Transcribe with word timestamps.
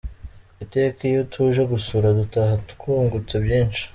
Iteka 0.63 0.99
iyo 1.11 1.21
tuje 1.31 1.61
gusura 1.71 2.07
dutaha 2.19 2.53
twungutse 2.71 3.35
byinshi. 3.45 3.83